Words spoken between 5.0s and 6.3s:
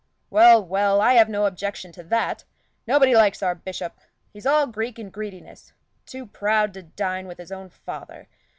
greediness; too